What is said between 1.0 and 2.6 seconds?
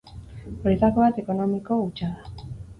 bat ekonomiko hutsa da.